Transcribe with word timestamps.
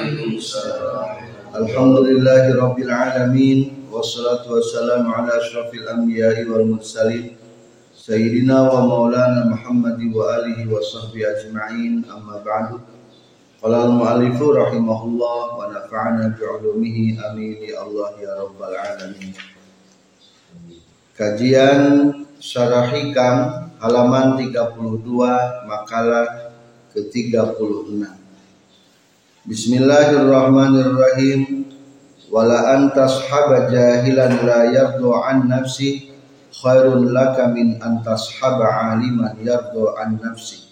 Alhamdulillahi 0.00 2.56
rabbil 2.56 2.88
alamin. 2.88 3.84
Wassalatu 3.92 4.56
wassalamu 4.56 5.12
ala 5.12 5.36
anbiya'i 5.92 6.48
wal 6.48 6.64
mursalin. 6.64 7.36
Sayyidina 7.92 8.64
wa 8.64 8.88
maulana 8.88 9.52
Muhammadi 9.52 10.08
wa 10.08 10.40
alihi 10.40 10.64
wa 10.72 10.80
sahbihi 10.80 11.28
ajma'in. 11.28 12.08
Amma 12.08 12.40
ba'du. 12.40 12.80
Qala 13.60 13.92
al-mu'allifu 13.92 14.56
rahimahullah 14.56 15.60
wa 15.60 15.68
nafa'ana 15.68 16.32
bi'ulumihi 16.32 17.20
amin. 17.20 17.60
Ya 17.60 17.84
Allah 17.84 18.16
ya 18.24 18.40
alamin. 18.96 19.36
Kajian 21.12 22.08
Syarah 22.40 22.88
Hikam 22.88 23.68
halaman 23.84 24.40
32 24.48 24.96
makalah 25.68 26.56
ke-36 26.96 28.19
Bismillahirrahmanirrahim. 29.40 31.64
Wala 32.28 32.76
antas 32.76 33.24
haba 33.24 33.72
jahilan 33.72 34.44
la 34.44 34.68
yardu 34.68 35.16
an 35.16 35.48
nafsi 35.48 36.12
khairun 36.52 37.08
laka 37.08 37.48
min 37.48 37.80
antas 37.80 38.36
haba 38.36 38.92
aliman 38.92 39.40
yardu 39.40 39.96
an 39.96 40.20
nafsi. 40.20 40.68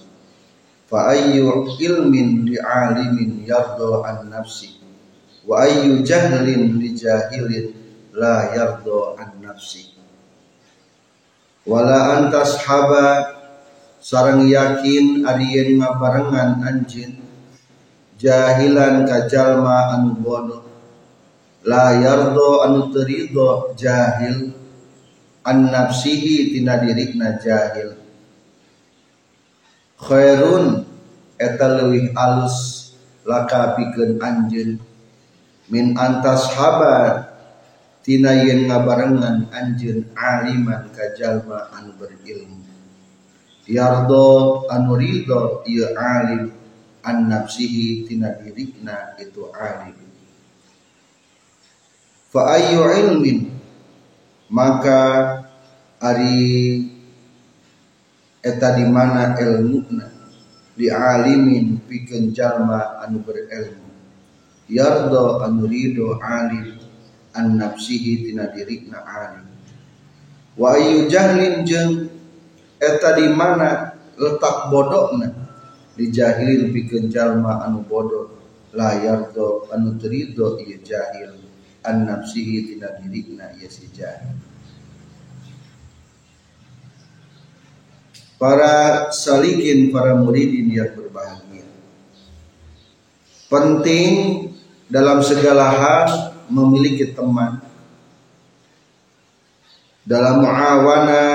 Fa 0.84 1.16
ayyu 1.16 1.64
ilmin 1.80 2.44
li 2.44 2.60
alimin 2.60 3.40
yardu 3.48 4.04
an 4.04 4.28
nafsi. 4.28 4.76
Wa 5.48 5.64
ayyu 5.64 6.04
jahlin 6.04 6.76
li 6.76 6.92
jahilin 6.92 7.72
la 8.12 8.52
yardu 8.52 9.16
an 9.16 9.32
nafsi. 9.40 9.96
Wala 11.64 12.20
antas 12.20 12.60
haba 12.68 13.32
sarang 14.04 14.44
yakin 14.44 15.24
arien 15.24 15.80
ngabarengan 15.80 16.60
anjin 16.68 17.27
jahilan 18.18 19.06
kajalma 19.06 19.94
anu 19.94 20.18
bodoh 20.18 20.68
la 21.68 21.98
yardo 21.98 22.64
anu 22.64 22.88
terido 22.92 23.74
jahil. 23.76 24.56
An 25.48 25.72
nafsihi 25.72 26.52
tina 26.52 26.76
dirikna 26.76 27.40
jahil. 27.40 27.96
Khairun 29.96 30.84
eta 31.40 31.72
leuwih 31.72 32.12
alus 32.12 32.92
laka 33.24 33.72
pikeun 33.72 34.20
anjeun. 34.20 34.76
Min 35.72 35.96
antas 35.96 36.52
haba 36.52 37.32
tina 38.04 38.44
yen 38.44 38.68
ngabarengan 38.68 39.48
anjeun 39.48 40.04
aliman 40.16 40.92
ka 40.92 41.16
jalma 41.16 41.72
anu 41.72 41.96
berilmu. 41.96 42.60
Yardo 43.64 44.68
anu 44.68 45.00
ridho 45.00 45.64
ieu 45.64 45.96
alim 45.96 46.57
an 47.08 47.32
nafsihi 47.32 48.04
tina 48.04 48.36
dirikna 48.36 49.16
itu 49.16 49.48
alim 49.56 49.96
fa 52.28 52.60
ayyu 52.60 52.84
ilmin 52.84 53.48
maka 54.52 55.00
ari 55.98 56.84
eta 58.44 58.76
di 58.78 58.84
mana 58.86 59.34
ilmuna 59.40 60.06
li 60.78 60.86
alimin 60.86 61.82
pikeun 61.90 62.30
jalma 62.30 63.02
anu 63.02 63.18
berilmu. 63.26 63.90
Yardo 64.70 65.42
anu 65.42 65.66
ridho 65.66 66.20
alim 66.22 66.78
an 67.34 67.58
nafsihi 67.58 68.28
tina 68.28 68.52
dirikna 68.54 69.02
alim. 69.02 69.48
Wa 70.54 70.78
ayu 70.78 71.10
jahlin 71.10 71.66
jeung 71.66 72.06
eta 72.78 73.18
di 73.18 73.26
mana 73.32 73.98
letak 74.14 74.70
bodohna 74.70 75.47
di 75.98 76.14
jahilin 76.14 76.70
pikeun 76.70 77.10
jalma 77.10 77.66
anu 77.66 77.82
bodoh. 77.82 78.38
La 78.78 78.94
yardo 78.94 79.66
anu 79.74 79.98
terido 79.98 80.62
ieu 80.62 80.78
jahil. 80.86 81.34
An 81.82 82.06
nafsihi 82.06 82.70
tina 82.70 82.94
dirikna 83.02 83.50
ieu 83.58 83.66
si 83.66 83.90
jahil. 83.90 84.38
Para 88.38 89.10
salikin, 89.10 89.90
para 89.90 90.14
muridin 90.14 90.70
yang 90.70 90.94
berbahagia. 90.94 91.66
Penting 93.50 94.46
dalam 94.86 95.18
segala 95.26 95.74
hal 95.74 96.06
memiliki 96.46 97.10
teman. 97.10 97.58
Dalam 100.06 100.40
muawana 100.46 101.26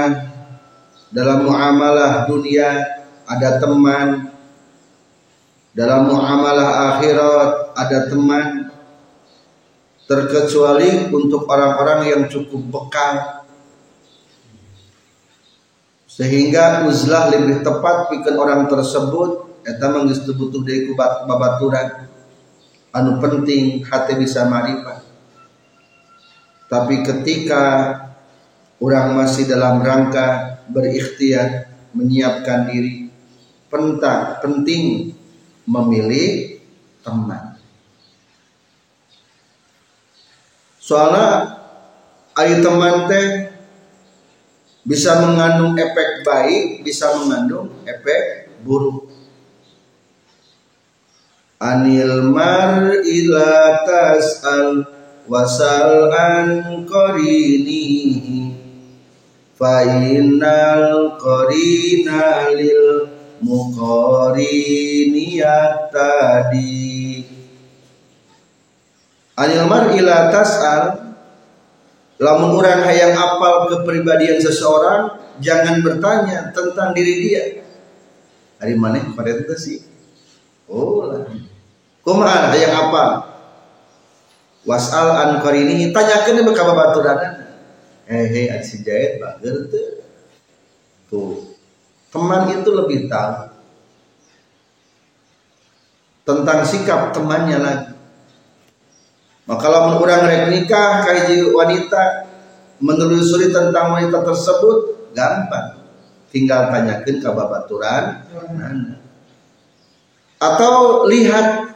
dalam 1.14 1.46
muamalah 1.46 2.26
dunia 2.26 2.74
ada 3.30 3.62
teman 3.62 4.33
dalam 5.74 6.06
muamalah 6.06 6.96
akhirat 6.96 7.74
ada 7.74 8.00
teman 8.06 8.70
terkecuali 10.06 11.10
untuk 11.10 11.50
orang-orang 11.50 12.00
yang 12.14 12.24
cukup 12.30 12.62
bekal. 12.70 13.42
Sehingga 16.06 16.86
uzlah 16.86 17.34
lebih 17.34 17.66
tepat 17.66 18.14
pikir 18.14 18.38
orang 18.38 18.70
tersebut 18.70 19.50
eta 19.66 19.90
manggeus 19.90 20.22
butuh 20.30 20.62
deui 20.62 20.94
babaturan. 21.26 22.06
Anu 22.94 23.18
penting 23.18 23.82
hati 23.82 24.14
bisa 24.22 24.46
marifat. 24.46 25.02
Tapi 26.70 27.02
ketika 27.02 27.64
orang 28.78 29.18
masih 29.18 29.50
dalam 29.50 29.82
rangka 29.82 30.62
berikhtiar 30.70 31.74
menyiapkan 31.98 32.70
diri 32.70 33.10
penting 33.74 34.38
penting 34.42 34.84
memilih 35.64 36.60
teman. 37.04 37.56
Soalnya 40.84 41.60
ayo 42.36 42.60
teman 42.60 43.08
teh 43.08 43.56
bisa 44.84 45.16
mengandung 45.24 45.80
efek 45.80 46.28
baik 46.28 46.84
bisa 46.84 47.16
mengandung 47.16 47.72
efek 47.88 48.52
buruk. 48.68 49.08
Anil 51.64 52.28
mar'i 52.28 53.24
la 53.32 53.88
tas'al 53.88 54.84
wasal 55.32 56.12
an 56.12 56.84
qarinihi. 56.84 58.52
Fa 59.56 59.88
innal 59.88 61.16
lil 62.60 63.13
muqarini 63.44 65.44
tadi. 65.92 67.28
Anil 69.36 69.68
mar'i 69.68 70.00
la 70.00 70.32
tas'al. 70.32 70.84
Lamun 72.24 72.56
urang 72.56 72.88
hayang 72.88 73.20
apal 73.20 73.68
kepribadian 73.68 74.40
seseorang 74.40 75.20
jangan 75.44 75.84
bertanya 75.84 76.56
tentang 76.56 76.96
diri 76.96 77.14
dia. 77.20 77.44
Hari 78.64 78.80
mana 78.80 79.04
pada 79.12 79.44
itu 79.44 79.56
sih. 79.60 79.84
Oh 80.72 81.12
lah 81.12 81.28
kumaha 82.04 82.52
hayang 82.52 82.76
apa 82.76 83.04
wasal 84.68 85.16
an 85.16 85.40
qarini 85.40 85.96
tanyakeun 85.96 86.44
ka 86.52 86.64
babaturan 86.68 87.20
eh 88.08 88.28
hei 88.28 88.60
si 88.60 88.84
jahit 88.84 89.24
teu 89.40 89.56
tuh 91.08 91.56
teman 92.14 92.46
itu 92.54 92.70
lebih 92.70 93.10
tahu 93.10 93.50
tentang 96.24 96.64
sikap 96.64 97.12
temannya 97.12 97.58
lagi. 97.60 97.92
Maka 99.44 99.60
kalau 99.60 100.00
orang 100.00 100.24
rek 100.24 100.56
nikah 100.56 101.04
kahiji 101.04 101.52
wanita 101.52 102.32
menelusuri 102.80 103.52
tentang 103.52 103.92
wanita 103.92 104.24
tersebut 104.24 105.12
gampang. 105.12 105.84
Tinggal 106.32 106.72
tanyakan 106.72 107.16
ke 107.20 107.30
babaturan 107.30 108.04
mana 108.56 109.04
atau 110.44 111.08
lihat 111.08 111.72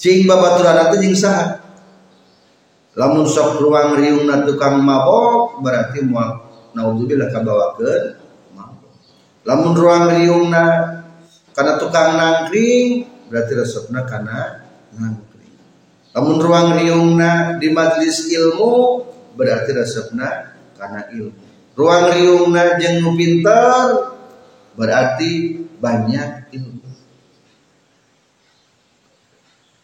cing 0.00 0.24
babaturan 0.24 0.88
itu 0.88 0.96
jing 1.04 1.14
saha 1.16 1.60
lamun 2.96 3.28
sok 3.28 3.60
ruang 3.60 4.00
riung 4.00 4.24
na 4.24 4.48
tukang 4.48 4.80
mabok 4.80 5.60
berarti 5.60 6.00
mau 6.08 6.40
naudzubillah 6.72 7.28
kabawakeun 7.28 8.19
lamun 9.46 9.72
ruang 9.72 10.04
riung 10.14 10.52
na 10.52 10.64
karena 11.56 11.80
tukang 11.80 12.16
nangkring 12.16 13.08
berarti 13.30 13.52
resepna 13.56 14.04
karena 14.04 14.68
nangkring 14.94 15.30
namun 16.10 16.42
ruang 16.42 16.74
riungna 16.74 17.62
di 17.62 17.70
majelis 17.70 18.26
ilmu 18.26 19.06
berarti 19.38 19.70
resepna 19.70 20.58
karena 20.74 21.06
ilmu. 21.14 21.42
Ruang 21.78 22.04
riungna 22.10 22.76
jeung 22.82 22.98
nu 22.98 23.10
pinter 23.14 24.10
berarti 24.74 25.62
banyak 25.78 26.50
ilmu. 26.50 26.90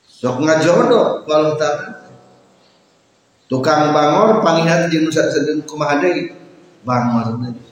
Sok 0.03 0.43
ngajodoh 0.43 1.23
kalau 1.29 1.55
tak 1.55 1.77
tukang 3.47 3.95
bangor 3.95 4.43
pangihat 4.43 4.91
jeung 4.91 5.07
nusa 5.07 5.31
sedeng 5.31 5.63
kumaha 5.63 6.03
bangor 6.83 7.39
deui 7.39 7.66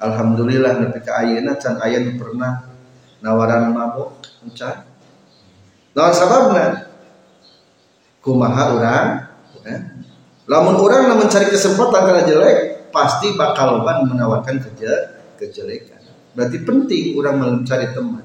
alhamdulillah 0.00 0.82
nepi 0.82 1.00
ka 1.04 1.24
ayeuna 1.24 1.56
can 1.56 1.80
aya 1.80 2.00
pernah 2.16 2.68
nawaran 3.20 3.72
mabok 3.72 4.20
encan 4.44 4.84
naon 5.96 6.12
sababna 6.12 6.92
kumaha 8.20 8.64
urang 8.76 9.08
ya. 9.64 9.76
lamun 10.48 10.76
urang 10.80 11.08
lamun 11.08 11.28
cari 11.28 11.48
kesempatan 11.48 12.02
karena 12.04 12.22
jelek 12.28 12.58
pasti 12.92 13.36
bakal 13.36 13.84
ban 13.84 14.04
menawarkan 14.08 14.60
kerja 14.60 15.20
kejelekan 15.36 15.96
Berarti 16.36 16.60
penting 16.68 17.16
orang 17.16 17.36
mencari 17.40 17.96
teman. 17.96 18.20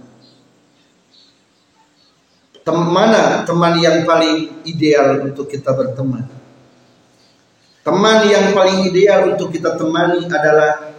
Teman 2.62 2.88
mana 2.92 3.48
teman 3.48 3.80
yang 3.80 4.04
paling 4.04 4.68
ideal 4.68 5.32
untuk 5.32 5.48
kita 5.48 5.72
berteman? 5.72 6.28
Teman 7.82 8.28
yang 8.28 8.52
paling 8.52 8.84
ideal 8.86 9.34
untuk 9.34 9.56
kita 9.56 9.80
temani 9.80 10.28
adalah 10.28 10.92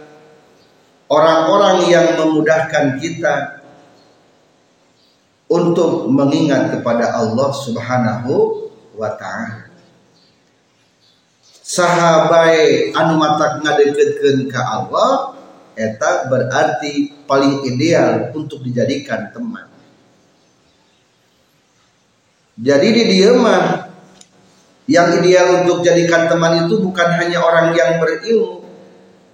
orang-orang 1.07 1.89
yang 1.91 2.07
memudahkan 2.19 2.99
kita 2.99 3.63
untuk 5.51 6.09
mengingat 6.09 6.73
kepada 6.73 7.13
Allah 7.13 7.49
Subhanahu 7.53 8.67
wa 8.97 9.11
taala. 9.13 9.69
Sahabai 11.63 12.91
anu 12.91 13.15
matak 13.15 13.63
ngadeketkeun 13.63 14.51
ka 14.51 14.61
Allah 14.61 15.39
eta 15.73 16.27
berarti 16.27 17.23
paling 17.25 17.65
ideal 17.65 18.35
untuk 18.35 18.61
dijadikan 18.61 19.31
teman. 19.33 19.69
Jadi 22.53 22.87
di 22.93 23.03
dia 23.09 23.33
mah 23.33 23.89
yang 24.85 25.23
ideal 25.23 25.63
untuk 25.63 25.81
jadikan 25.81 26.29
teman 26.29 26.67
itu 26.67 26.77
bukan 26.83 27.09
hanya 27.17 27.41
orang 27.41 27.73
yang 27.73 27.97
berilmu, 27.97 28.62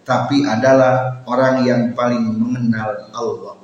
tapi 0.10 0.42
adalah 0.42 1.22
orang 1.30 1.70
yang 1.70 1.82
paling 1.94 2.34
mengenal 2.34 3.14
Allah. 3.14 3.62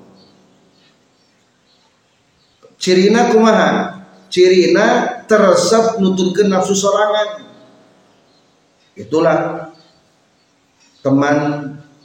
Cirina 2.78 3.34
kumaha? 3.34 3.98
Cirina 4.30 5.18
teresep 5.26 5.98
nuturkeun 5.98 6.54
nafsu 6.54 6.78
sorangan. 6.78 7.50
Itulah 8.94 9.74
teman 11.02 11.38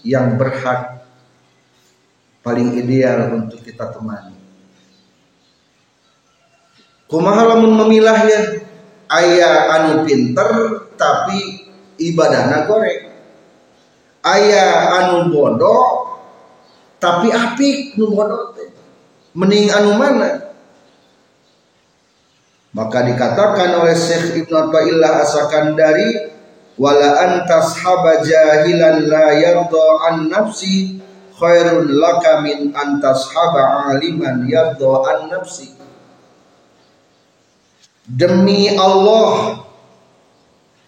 yang 0.01 0.41
berhak 0.41 1.05
paling 2.41 2.81
ideal 2.81 3.37
untuk 3.37 3.61
kita 3.61 3.93
temani. 3.93 4.41
Kumaha 7.05 7.45
lamun 7.45 7.77
memilah 7.77 8.25
ya 8.25 8.41
ayah 9.21 9.69
anu 9.77 10.09
pinter 10.09 10.49
tapi 10.97 11.69
ibadahna 12.01 12.65
goreng. 12.65 13.10
Ayah 14.21 15.01
anu 15.01 15.33
bodoh 15.33 16.13
tapi 17.01 17.33
apik 17.33 17.97
nu 17.97 18.13
bodoh 18.13 18.53
teh. 18.53 18.69
Mending 19.33 19.73
anu 19.73 19.97
mana? 19.97 20.53
Maka 22.71 23.03
dikatakan 23.03 23.83
oleh 23.83 23.97
Syekh 23.99 24.45
Ibnu 24.45 24.55
Athaillah 24.55 25.27
Asakandari 25.27 26.31
wala 26.79 27.09
antas 27.25 27.77
haba 27.83 28.23
jahilan 28.23 29.11
la 29.11 29.37
yarda 29.37 29.87
an 30.07 30.31
nafsi 30.31 30.97
khairun 31.37 31.93
laka 31.93 32.41
min 32.41 32.73
antas 32.73 33.29
haba 33.35 33.91
aliman 33.93 34.49
yarda 34.49 34.93
an 35.09 35.19
nafsi 35.29 35.77
demi 38.09 38.73
Allah 38.75 39.61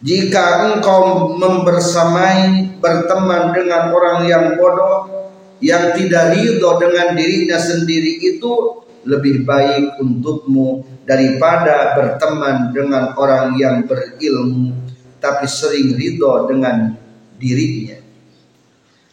jika 0.03 0.75
engkau 0.75 1.31
membersamai 1.39 2.75
berteman 2.83 3.55
dengan 3.55 3.95
orang 3.95 4.27
yang 4.27 4.59
bodoh 4.59 5.31
yang 5.63 5.95
tidak 5.95 6.35
ridho 6.35 6.75
dengan 6.83 7.15
dirinya 7.15 7.55
sendiri 7.55 8.19
itu 8.19 8.83
lebih 9.07 9.47
baik 9.47 10.03
untukmu 10.03 10.83
daripada 11.07 11.95
berteman 11.95 12.75
dengan 12.75 13.15
orang 13.15 13.55
yang 13.55 13.87
berilmu 13.87 14.75
tapi 15.23 15.47
sering 15.47 15.95
ridho 15.95 16.51
dengan 16.51 16.99
dirinya. 17.39 18.03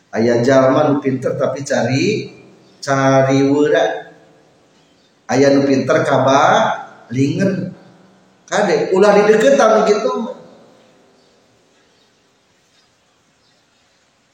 Ayah 0.10 0.42
jalma 0.42 0.90
nu 0.90 0.98
pinter 0.98 1.38
tapi 1.38 1.62
cari 1.62 2.34
cari 2.82 3.46
wura 3.46 4.10
ayah 5.30 5.54
nu 5.54 5.70
pinter 5.70 6.02
kaba 6.02 6.42
linger. 7.14 7.78
Kade 8.50 8.90
ulah 8.98 9.14
di 9.14 9.22
deketan 9.30 9.86
gitu 9.86 10.39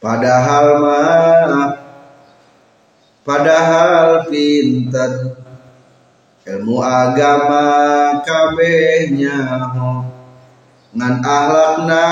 padahal 0.06 0.86
mah 0.86 1.82
padahal 3.26 4.30
pinter. 4.30 5.42
Ilmu 6.46 6.78
agama 6.78 8.22
kabehnya 8.22 9.66
ngan 10.94 11.26
ahlakna 11.26 12.06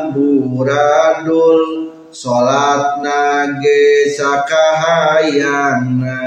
amburadul 0.00 1.92
salatna 2.08 3.52
ge 3.60 4.16
sakahayangna 4.16 6.24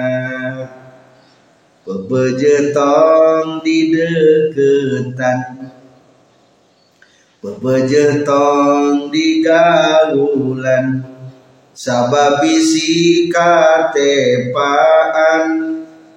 bebejetong 1.81 3.66
di 3.66 3.98
deketan 3.98 5.74
bebejetong 7.44 9.12
di 9.12 9.44
galulan 9.44 11.04
sababisi 11.75 13.28
katepaan 13.28 14.63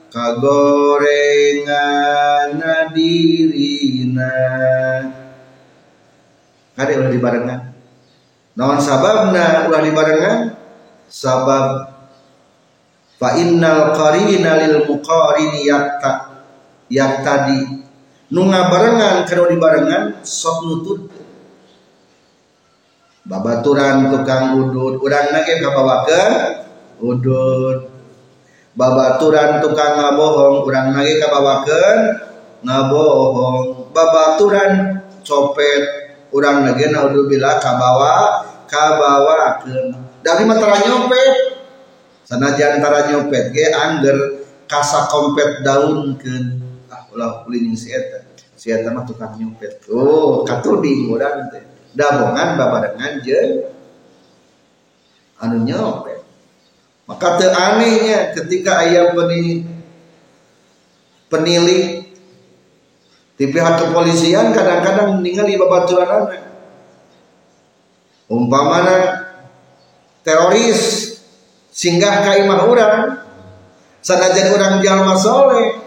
kagorengan 0.07 1.67
dirina 2.95 4.39
Kade 6.77 6.93
ulah 7.01 7.09
dibarengan. 7.09 7.73
Naon 8.53 8.77
sababna 8.77 9.65
ulah 9.65 9.81
dibarengan? 9.81 10.53
Sabab 11.09 11.89
fa 13.17 13.33
innal 13.41 13.97
qarina 13.97 14.61
lil 14.61 14.85
muqarini 14.85 15.65
yakta 15.65 16.37
yaktadi 16.93 17.81
nu 18.29 18.43
ngabarengan 18.51 19.25
kana 19.25 19.43
dibarengan 19.49 20.03
sok 20.21 20.59
nutut 20.67 21.01
babaturan 23.27 24.15
tukang 24.15 24.55
udut. 24.57 25.03
Urang 25.03 25.35
nage 25.35 25.59
kabawakeun? 25.59 26.33
Udut. 27.03 27.91
Babaturan 28.79 29.61
tukang 29.61 29.99
ngabohong. 29.99 30.63
Urang 30.65 30.95
nage 30.95 31.19
kabawakeun? 31.19 31.99
Ngabohong. 32.63 33.91
Babaturan 33.91 34.71
copet. 35.27 35.83
Urang 36.31 36.67
lagi 36.67 36.91
naudzubillah 36.91 37.59
kabawa 37.59 38.15
kabawakeun. 38.71 39.95
Dari 40.23 40.43
matara 40.47 40.79
nyopet. 40.87 41.35
Sanajan 42.27 42.83
tara 42.83 43.07
nyopet 43.07 43.55
ge 43.55 43.71
angger 43.71 44.43
kasa 44.67 45.07
kompet 45.07 45.63
daunkeun. 45.63 46.59
Ah 46.91 47.07
ulah 47.15 47.47
kulining 47.47 47.79
si 47.79 47.95
eta 47.95 48.91
mah 48.91 49.07
tukang 49.07 49.39
nyopet. 49.39 49.87
Oh 49.95 50.43
katuding 50.43 51.07
urang 51.07 51.47
teh 51.55 51.76
dabongan 51.97 52.61
babarengan 52.61 53.13
jeung 53.25 53.73
anu 55.41 55.65
nyopet 55.65 56.21
maka 57.09 57.41
teu 57.41 57.51
anehnya 57.51 58.37
ketika 58.37 58.85
ayam 58.85 59.17
penilih 59.17 59.65
penilih 61.33 62.07
di 63.37 63.45
pihak 63.53 63.75
kepolisian 63.79 64.57
kadang-kadang 64.57 65.21
ningali 65.21 65.61
babaturan 65.61 66.09
anak. 66.09 66.43
Umpamana 68.27 69.23
teroris 70.27 71.15
singgah 71.71 72.27
ka 72.27 72.33
imah 72.43 72.67
urang 72.67 73.23
sanajan 74.03 74.51
urang 74.51 74.75
jalma 74.83 75.15
soleh 75.15 75.79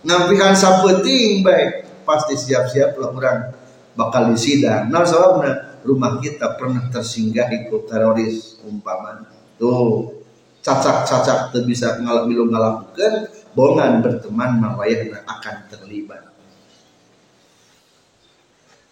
ngampihan 0.00 0.56
sapeting 0.56 1.44
baik 1.44 1.84
pasti 2.08 2.40
siap-siap 2.40 2.96
lah 2.96 3.10
urang 3.12 3.38
bakal 3.94 4.30
disidang. 4.30 4.90
Nah 4.90 5.06
soalnya 5.06 5.80
rumah 5.86 6.18
kita 6.18 6.58
pernah 6.58 6.86
tersinggah 6.90 7.50
ikut 7.50 7.86
teroris 7.86 8.58
umpamana 8.66 9.30
tuh 9.58 10.10
cacak-cacak 10.64 11.52
tuh 11.52 11.62
bisa 11.68 12.00
ngalak 12.00 12.26
ngalakukan 12.26 13.28
bongan 13.52 14.02
berteman 14.02 14.58
mawayah 14.58 15.22
akan 15.28 15.56
terlibat. 15.70 16.24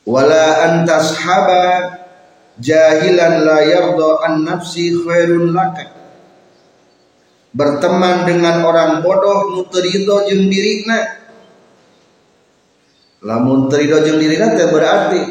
Wala 0.03 0.47
antas 0.67 1.15
haba 1.23 1.99
jahilan 2.59 3.47
la 3.47 3.59
yarda 3.63 4.11
an 4.27 4.43
nafsi 4.45 4.93
khairun 4.93 5.55
laka. 5.55 5.95
Berteman 7.53 8.25
dengan 8.25 8.65
orang 8.65 9.05
bodoh 9.05 9.53
nu 9.53 9.63
terido 9.69 10.25
jeung 10.25 10.49
lamun 13.23 13.71
terido 13.71 14.03
jeung 14.03 14.19
dirina 14.19 14.59
teh 14.59 14.69
berarti. 14.69 15.23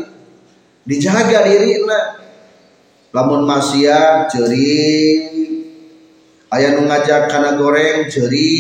Dijaga 0.82 1.46
dirina 1.46 2.18
lamun 3.12 3.46
maksiat 3.46 4.32
ceri 4.32 4.80
aya 6.50 6.80
nu 6.80 6.88
ngajak 6.88 7.30
kana 7.30 7.60
goreng 7.60 8.08
ceri 8.10 8.58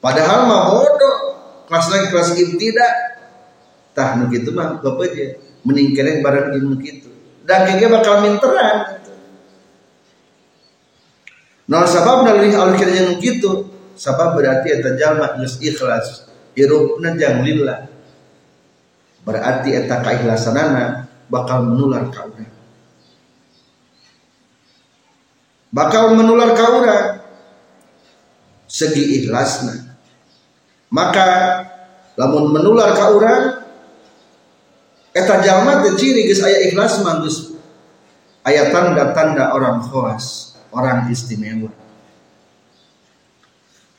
padahal 0.00 0.48
mah 0.48 0.62
bodoh. 0.70 1.18
Kelas 1.68 1.86
lagi 1.86 2.06
kelas 2.10 2.30
ibtida 2.34 2.88
tah 3.94 4.18
nu 4.18 4.30
kitu 4.30 4.50
mah 4.54 4.80
bapak 4.82 5.12
aja 5.12 5.38
meningkirkan 5.66 6.24
barang 6.24 6.56
ilmu 6.56 6.78
gitu. 6.82 7.10
Dan 7.44 7.66
kayaknya 7.66 8.00
bakal 8.00 8.22
minteran. 8.22 8.76
Nah 11.70 11.86
sabab 11.86 12.26
dari 12.26 12.54
al-kirnya 12.54 13.18
gitu. 13.18 13.70
Sabab 13.94 14.40
berarti 14.40 14.80
jalma 14.96 15.36
geus 15.36 15.60
ikhlas 15.60 16.29
hirupna 16.54 17.14
jang 17.18 17.42
lillah 17.46 17.86
berarti 19.24 19.76
eta 19.76 20.00
keikhlasanana 20.02 21.06
bakal 21.30 21.62
menular 21.70 22.10
ka 22.10 22.26
urang. 22.26 22.52
Bakal 25.70 26.18
menular 26.18 26.50
ka 26.58 26.66
urang 26.74 27.06
segi 28.66 29.22
ikhlasna. 29.22 29.94
Maka 30.90 31.26
lamun 32.18 32.50
menular 32.50 32.90
ka 32.98 33.06
urang 33.14 33.44
eta 35.14 35.42
jalma 35.42 35.82
teh 35.86 35.94
ciri 35.94 36.26
geus 36.26 36.42
aya 36.42 36.66
ikhlas 36.70 37.02
mah 37.02 37.22
geus 37.22 37.54
aya 38.46 38.70
tanda-tanda 38.74 39.54
orang 39.54 39.82
khawas 39.86 40.58
orang 40.70 41.10
istimewa 41.10 41.70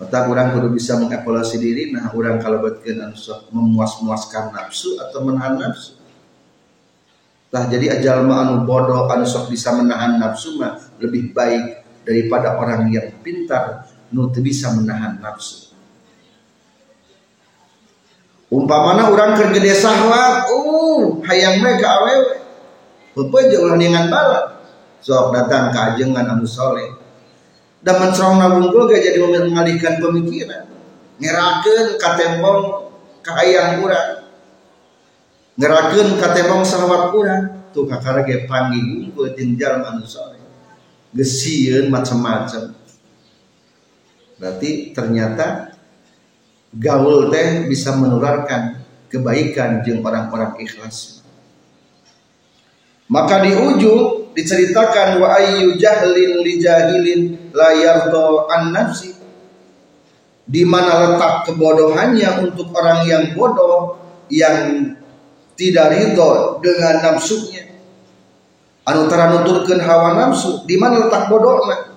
maka 0.01 0.25
orang 0.25 0.57
kudu 0.57 0.73
bisa 0.73 0.97
mengevaluasi 0.97 1.61
diri. 1.61 1.93
Nah 1.93 2.09
orang 2.09 2.41
kalau 2.41 2.57
buatkan 2.65 3.13
memuas-muaskan 3.53 4.49
nafsu 4.49 4.97
atau 4.97 5.21
menahan 5.21 5.61
nafsu 5.61 6.01
lah 7.51 7.67
jadi 7.67 7.99
ajal 7.99 8.23
anu 8.31 8.63
bodoh 8.63 9.11
anu 9.11 9.27
sok 9.27 9.51
bisa 9.51 9.75
menahan 9.75 10.15
nafsu 10.15 10.55
mah 10.55 10.79
lebih 11.03 11.35
baik 11.35 11.83
daripada 12.07 12.55
orang 12.55 12.87
yang 12.87 13.11
pintar 13.19 13.91
nu 14.15 14.31
bisa 14.31 14.71
menahan 14.71 15.19
nafsu. 15.19 15.75
Umpamana 18.47 19.11
orang 19.11 19.35
kergede 19.35 19.75
sahwat 19.75 20.47
uh 20.47 21.19
hayang 21.27 21.59
mereka 21.59 21.87
awewe. 21.99 22.39
Bapak 23.11 23.51
ulah 23.59 23.75
ningan 23.75 24.07
balap 24.07 24.63
sok 25.03 25.35
datang 25.35 25.75
ke 25.75 25.79
ajengan 25.91 26.31
anu 26.31 26.47
soleh 26.47 27.00
dan 27.81 27.95
mencerong 27.97 28.37
nabungkul 28.37 28.89
gak 28.89 29.01
jadi 29.01 29.19
mengalihkan 29.21 29.97
pemikiran. 29.97 30.69
Ngerakeun 31.21 32.01
katembong 32.01 32.89
ke 33.21 33.31
ayang 33.45 33.81
kurang 33.81 34.21
ngerakeun 35.61 36.17
katembong 36.17 36.63
salawat 36.65 37.13
kurang 37.13 37.43
tuh 37.69 37.85
kakara 37.85 38.25
ge 38.25 38.49
panggil 38.49 39.13
jenjal 39.37 39.83
anu 39.85 40.03
soleh 40.07 40.41
gesieun 41.11 41.91
macam-macam. 41.91 42.73
Berarti 44.41 44.95
ternyata 44.95 45.75
gaul 46.73 47.29
teh 47.29 47.67
bisa 47.67 47.93
menularkan 47.99 48.81
kebaikan 49.11 49.83
jeng 49.83 50.01
orang-orang 50.01 50.57
ikhlas. 50.63 51.21
Maka 53.11 53.43
di 53.43 53.51
ujung 53.53 54.20
diceritakan 54.33 55.19
wa 55.19 55.35
ayyu 55.37 55.75
jahlin 55.75 56.43
li 56.43 56.59
jahilin 56.59 57.21
la 57.55 57.69
yardo 57.75 58.47
an 58.47 58.71
nafsi. 58.71 59.11
Di 60.51 60.67
mana 60.67 61.15
letak 61.15 61.47
kebodohannya 61.47 62.43
untuk 62.43 62.75
orang 62.75 63.07
yang 63.07 63.23
bodoh 63.37 63.95
yang 64.27 64.91
tidak 65.55 65.93
ridho 65.95 66.59
dengan 66.59 66.99
nafsunya. 66.99 67.71
Anu 68.81 69.07
tara 69.07 69.29
nuturkeun 69.31 69.79
hawa 69.79 70.17
nafsu 70.17 70.65
di 70.65 70.75
mana 70.75 71.07
letak 71.07 71.29
bodohnya 71.29 71.91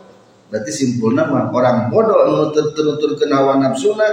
berarti 0.54 0.70
simpulnya 0.70 1.26
mah 1.26 1.50
orang 1.50 1.90
bodoh 1.90 2.14
anu 2.22 2.54
nuturkeun 2.54 3.32
hawa 3.34 3.58
nafsuna 3.58 4.06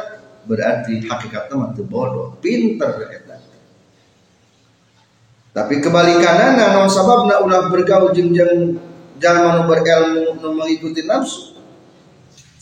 berarti 0.50 1.06
hakikatnya 1.06 1.54
mah 1.54 1.70
bodoh 1.78 2.34
pinter 2.42 3.12
eta 3.14 3.31
tapi 5.52 5.84
kebalikannya 5.84 6.56
non 6.76 6.88
sababna 6.88 7.44
ulah 7.44 7.68
bergaul 7.68 8.16
jengjang 8.16 8.80
jangan 9.20 9.68
berilmu 9.68 10.40
nu 10.40 10.50
mengikuti 10.56 11.04
nafsu? 11.04 11.60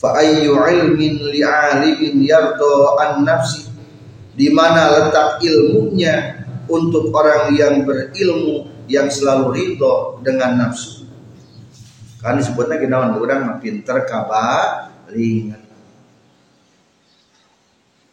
Fa 0.00 0.18
ayyu 0.18 0.58
ilmin 0.58 1.22
li 1.30 1.40
alimin 1.44 2.18
yardo 2.26 2.98
an 2.98 3.22
nafsi. 3.22 3.70
Di 4.34 4.48
mana 4.50 4.88
letak 4.90 5.44
ilmunya 5.44 6.46
untuk 6.66 7.12
orang 7.12 7.52
yang 7.54 7.84
berilmu 7.86 8.86
yang 8.90 9.06
selalu 9.06 9.54
ridho 9.54 10.18
dengan 10.24 10.58
nafsu? 10.66 11.06
Kan 12.18 12.42
disebutnya 12.42 12.76
kita 12.76 13.16
orang 13.16 13.40
mah 13.46 13.56
pinter 13.62 14.04
kabalingan 14.04 15.70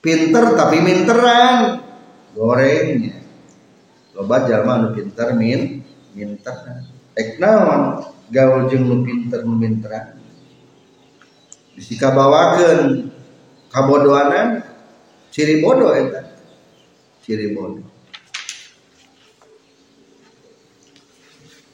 pinter 0.07 0.55
tapi 0.55 0.77
minteran 0.79 1.83
gorengnya 2.31 3.16
loba 4.17 4.49
jalma 4.49 4.81
nu 4.81 4.97
pinter 4.97 5.37
min 5.37 5.85
minter. 6.17 6.57
Ek 7.13 7.37
naon 7.37 8.01
gaul 8.33 8.65
jeung 8.65 8.89
nu 8.89 9.05
pinter 9.05 9.45
nu 9.45 9.53
minteran 9.53 10.17
bisa 11.77 12.09
bawakeun 12.09 13.13
kabodohanan 13.69 14.65
ciri 15.29 15.61
bodoh 15.61 15.93
eta. 15.93 16.25
Ciri 17.21 17.53
bodoh. 17.53 17.85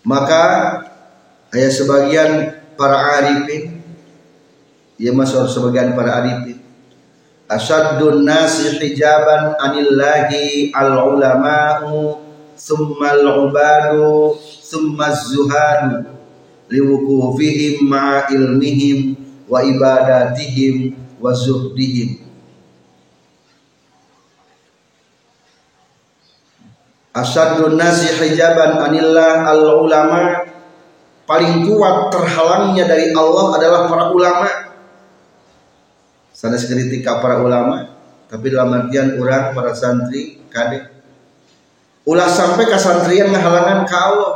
Maka 0.03 0.43
ayat 1.55 1.71
sebagian 1.71 2.31
para 2.75 3.23
arifin 3.23 3.79
ya 4.99 5.15
masuk 5.15 5.47
sebagian 5.47 5.95
para 5.95 6.19
arifin. 6.19 6.59
Asyadun 7.47 8.27
nasi 8.27 8.75
hijaban 8.83 9.55
anillahi 9.55 10.75
al 10.75 11.15
ulama'u 11.15 12.19
summa 12.63 13.11
al-ubadu 13.11 14.39
summa 14.39 15.11
az-zuhadu 15.11 16.07
liwukufihim 16.71 17.83
ma'a 17.83 18.31
ilmihim 18.31 19.19
wa 19.51 19.59
ibadatihim 19.59 20.95
wa 21.19 21.35
zuhdihim 21.35 22.23
Asyadun 27.13 27.77
nasi 27.77 28.09
hijaban 28.09 28.79
anillah 28.79 29.45
al-ulama 29.45 30.49
paling 31.29 31.61
kuat 31.69 32.09
terhalangnya 32.09 32.89
dari 32.89 33.13
Allah 33.13 33.53
adalah 33.53 33.81
para 33.85 34.09
ulama. 34.09 34.49
Sana 36.33 36.57
kritika 36.57 37.21
para 37.21 37.37
ulama, 37.45 37.85
tapi 38.33 38.49
dalam 38.49 38.73
artian 38.73 39.13
orang 39.21 39.53
para 39.53 39.77
santri 39.77 40.41
kadek 40.49 40.92
ulah 42.03 42.29
sampai 42.29 42.67
kasantrian 42.67 43.31
ngahalangan 43.31 43.87
ka 43.87 43.97
Allah 43.97 44.33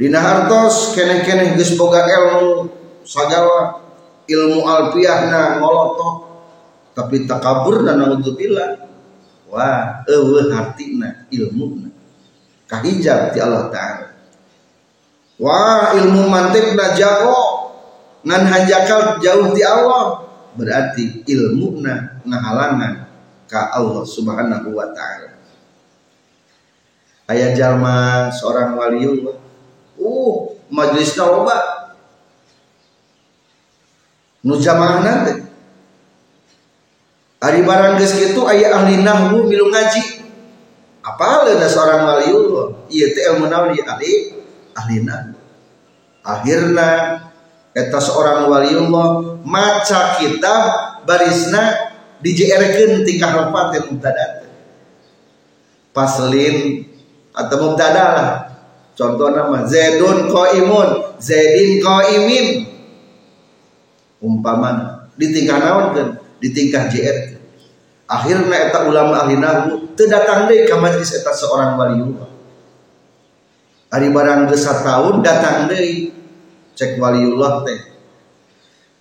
dina 0.00 0.18
hartos 0.18 0.96
keneh-keneh 0.96 1.54
geus 1.54 1.76
boga 1.78 2.04
ilmu 2.08 2.66
sagala 3.04 3.84
ilmu 4.26 4.64
alfiahna 4.64 5.60
ngolotok 5.60 6.14
tapi 6.94 7.26
takabur 7.26 7.82
dan 7.82 8.00
naudzubillah 8.00 8.84
wah 9.54 10.02
eueuh 10.10 10.50
hartina 10.50 11.30
ilmuna. 11.30 11.90
Kahijab 12.66 13.30
ti 13.30 13.38
Allah 13.38 13.70
taala. 13.70 14.08
Wah 15.38 15.94
ilmu 15.94 16.26
mantikna 16.26 16.94
jago 16.98 17.70
ngan 18.26 18.42
hanjakal 18.50 19.22
jauh 19.22 19.54
di 19.54 19.62
Allah. 19.62 20.26
Berarti 20.54 21.26
ilmuna 21.26 22.22
ngahalangan 22.22 23.13
ka 23.48 23.72
Allah 23.72 24.04
Subhanahu 24.04 24.74
wa 24.74 24.88
taala. 24.92 25.36
Ayah 27.28 27.56
jalma 27.56 28.28
seorang 28.28 28.76
waliullah. 28.76 29.36
Uh, 29.96 30.52
majelis 30.68 31.16
loba. 31.16 31.56
Nu 34.44 34.60
jamaah 34.60 35.00
nanti. 35.00 35.40
Ari 37.40 37.60
barang 37.64 38.00
geus 38.00 38.16
kitu 38.16 38.44
aya 38.44 38.76
ahli 38.76 39.00
nahwu 39.00 39.48
milu 39.48 39.72
ngaji. 39.72 40.24
Apa 41.04 41.44
ada 41.48 41.68
seorang 41.68 42.04
waliullah? 42.04 42.88
Ieu 42.88 43.12
teh 43.12 43.24
ilmu 43.32 43.48
naon 43.48 43.72
ahli 43.72 44.12
ahli 44.76 44.96
nahwu. 45.04 45.36
Akhirna 46.24 47.20
eta 47.76 48.00
seorang 48.00 48.48
waliullah 48.48 49.40
maca 49.44 50.16
kitab 50.16 50.64
barisna 51.04 51.83
dijeerkeun 52.22 53.02
tingkah 53.02 53.32
lapat 53.34 53.80
yang 53.80 53.86
mubtada. 53.94 54.26
Paslin 55.94 56.86
atau 57.34 57.56
mubtada 57.58 58.04
lah. 58.14 58.30
Contoh 58.94 59.34
nama 59.34 59.66
Zaidun 59.66 60.30
imun 60.30 61.18
Zaidin 61.18 61.82
imin 61.82 62.46
umpama 64.22 65.02
di 65.18 65.34
tingkah 65.34 65.58
naon 65.58 65.86
kan 65.92 66.08
di 66.38 66.48
tingkah 66.54 66.86
JR 66.86 67.36
akhirnya 68.06 68.70
eta 68.70 68.86
ulama 68.86 69.26
ahli 69.26 69.36
nahwu 69.36 69.92
teu 69.98 70.06
datang 70.06 70.46
deui 70.46 70.64
ka 70.64 70.78
majlis 70.80 71.10
eta 71.10 71.34
seorang 71.34 71.74
waliullah 71.74 72.30
ari 73.92 74.14
barang 74.14 74.46
geus 74.46 74.62
tahun 74.62 75.26
datang 75.26 75.66
deui 75.66 76.14
cek 76.74 76.98
waliullah 76.98 77.62
teh. 77.62 77.80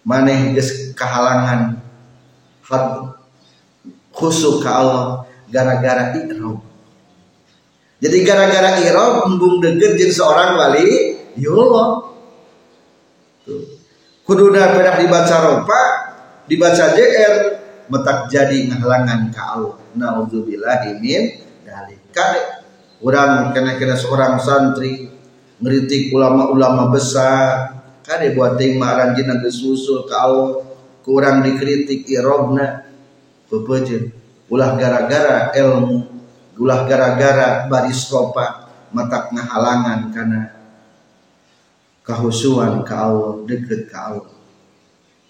Maneh 0.03 0.51
geus 0.51 0.91
kahalangan 0.93 1.82
had 2.69 3.15
khusuk 4.15 4.63
ka 4.63 4.71
Allah 4.81 5.05
gara-gara 5.51 6.15
ikhram 6.15 6.63
jadi 8.03 8.17
gara-gara 8.27 8.83
ikhram 8.83 9.31
embung 9.31 9.63
deket 9.63 9.95
jeung 9.95 10.11
seorang 10.11 10.59
wali 10.59 11.15
yullah 11.39 12.11
tuh. 13.47 13.79
Kududa 14.23 14.75
pedah 14.75 14.99
dibaca 14.99 15.35
ropa 15.39 15.81
dibaca 16.47 16.95
JR 16.95 17.33
metak 17.87 18.27
jadi 18.27 18.71
ngahalangan 18.71 19.31
ka 19.31 19.43
Allah. 19.55 19.75
Naudzubillahi 19.95 20.99
min 20.99 21.43
dalik. 21.63 22.03
Kade 22.11 22.63
urang 22.99 23.55
kena-kena 23.55 23.95
seorang 23.95 24.35
santri 24.39 25.07
ngeritik 25.63 26.11
ulama-ulama 26.11 26.91
besar. 26.91 27.83
Kade 28.03 28.35
buat 28.35 28.59
ting 28.59 28.75
maranjina 28.75 29.39
geus 29.39 29.63
susul 29.63 30.03
ka 30.07 30.27
Allah 30.27 30.72
kurang 31.03 31.43
dikritik 31.43 32.07
irobna 32.07 32.87
bebejeun 33.51 34.09
ulah 34.49 34.79
gara-gara 34.79 35.51
ilmu 35.53 36.07
ulah 36.57 36.87
gara-gara 36.87 37.67
baris 37.67 38.07
ropa 38.09 38.71
metak 38.93 39.33
ngahalangan 39.35 39.99
karena 40.13 40.41
kahusuan 42.05 42.83
ka 42.83 43.09
Allah 43.09 43.41
deket 43.47 43.89
ka 43.89 44.13
Allah. 44.13 44.35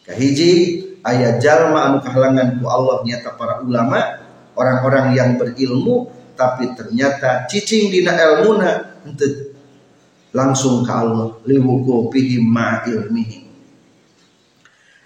Kahiji 0.04 0.52
ayat 1.00 1.40
jalma 1.40 1.88
anu 1.88 1.98
kehalangan 2.04 2.60
ku 2.60 2.68
Allah 2.68 3.06
nyata 3.08 3.40
para 3.40 3.64
ulama 3.64 4.20
orang-orang 4.58 5.16
yang 5.16 5.40
berilmu 5.40 6.12
tapi 6.36 6.76
ternyata 6.76 7.48
cicing 7.48 7.88
dina 7.94 8.18
ilmuna 8.20 9.00
ente 9.06 9.56
langsung 10.36 10.84
ke 10.84 10.92
Allah 10.92 11.40
liwuku 11.46 12.10
pihi 12.10 12.42
ma 12.42 12.84
ilmihi 12.84 13.43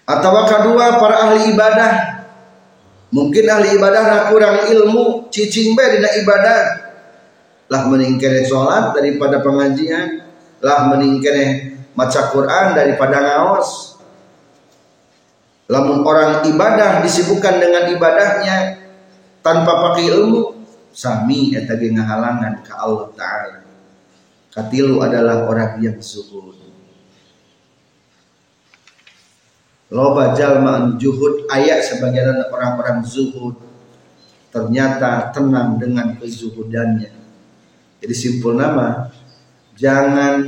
atau 0.08 0.32
kedua 0.48 0.96
para 0.96 1.16
ahli 1.28 1.52
ibadah 1.52 1.92
mungkin 3.12 3.44
ahli 3.44 3.76
ibadah 3.76 4.02
nak 4.08 4.22
kurang 4.32 4.64
ilmu 4.72 5.28
cicing 5.28 5.76
be 5.76 5.84
dina 5.84 6.08
ibadah 6.24 6.58
lah 7.68 7.82
meningkene 7.84 8.48
sholat 8.48 8.96
daripada 8.96 9.44
pengajian 9.44 10.24
lah 10.64 10.88
meningkene 10.88 11.76
maca 11.92 12.32
Quran 12.32 12.72
daripada 12.72 13.20
ngaos 13.20 13.98
Lamun 15.68 16.00
orang 16.00 16.48
ibadah 16.48 17.04
disibukkan 17.04 17.60
dengan 17.60 17.92
ibadahnya 17.92 18.88
tanpa 19.44 19.68
pakai 19.68 20.08
ilmu, 20.16 20.64
sami 20.96 21.52
eta 21.52 21.76
ge 21.76 21.92
ngahalangan 21.92 22.64
ka 22.64 22.72
Allah 22.80 23.12
taala. 23.12 23.60
Katilu 24.48 25.04
adalah 25.04 25.44
orang 25.44 25.76
yang 25.84 26.00
zuhud. 26.00 26.67
Loba 29.88 30.36
jalma 30.36 30.84
anu 30.84 31.00
juhud 31.00 31.48
ayat 31.48 31.80
sebagian 31.80 32.44
orang-orang 32.52 33.00
zuhud 33.00 33.56
ternyata 34.52 35.32
tenang 35.32 35.80
dengan 35.80 36.12
kezuhudannya. 36.20 37.08
Jadi 38.04 38.14
simpul 38.14 38.60
nama 38.60 39.08
jangan 39.72 40.44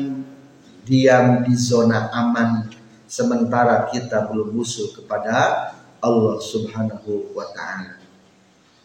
diam 0.84 1.40
di 1.40 1.56
zona 1.56 2.12
aman 2.12 2.68
sementara 3.08 3.88
kita 3.88 4.28
belum 4.28 4.60
musuh 4.60 4.92
kepada 4.92 5.72
Allah 6.04 6.36
Subhanahu 6.36 7.32
wa 7.32 7.48
taala. 7.56 7.96